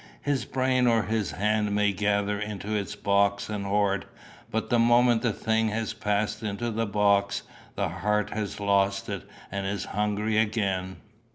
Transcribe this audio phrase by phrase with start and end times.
[0.23, 4.05] His brain or his hand may gather into its box and hoard;
[4.49, 7.43] but the moment the thing has passed into the box,
[7.75, 10.95] the heart has lost it and is hungry again.